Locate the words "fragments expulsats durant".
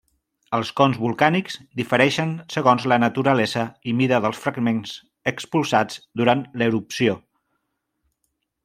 4.47-6.45